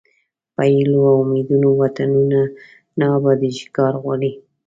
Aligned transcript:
په 0.55 0.63
هیلو 0.73 0.99
او 1.11 1.17
امیدونو 1.25 1.69
وطنونه 1.81 2.41
نه 2.97 3.05
ابادیږي 3.17 3.67
کار 3.77 3.93
غواړي. 4.01 4.31